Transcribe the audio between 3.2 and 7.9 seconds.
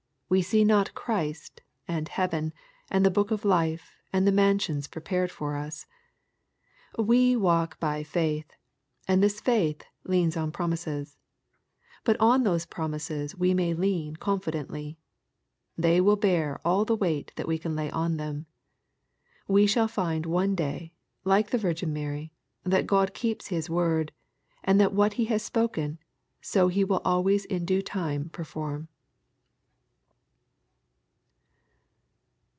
of life and the mansions prepared for us. We walk